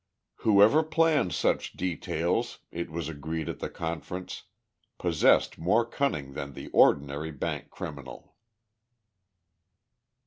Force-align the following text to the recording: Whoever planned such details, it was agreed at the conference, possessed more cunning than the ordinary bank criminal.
Whoever 0.37 0.81
planned 0.81 1.31
such 1.31 1.73
details, 1.73 2.57
it 2.71 2.89
was 2.89 3.07
agreed 3.07 3.47
at 3.47 3.59
the 3.59 3.69
conference, 3.69 4.45
possessed 4.97 5.59
more 5.59 5.85
cunning 5.85 6.33
than 6.33 6.53
the 6.53 6.69
ordinary 6.69 7.29
bank 7.29 7.69
criminal. 7.69 8.33